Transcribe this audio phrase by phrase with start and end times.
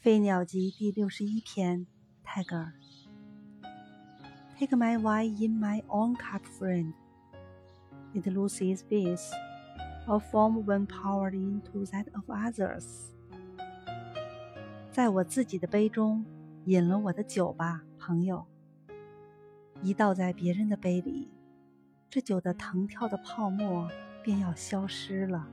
[0.00, 1.84] 飞鸟集第六十一篇，
[2.22, 2.72] 泰戈尔。
[4.56, 6.92] Take my wine in my own cup, friend.
[8.14, 9.32] It loses its
[10.06, 13.10] or form when powered into that of others.
[14.92, 16.24] 在我自己的杯中
[16.66, 18.46] 饮了我的酒吧，朋友。
[19.82, 21.28] 一倒在别人的杯里，
[22.08, 23.90] 这酒的腾跳的泡沫
[24.22, 25.48] 便要消失了。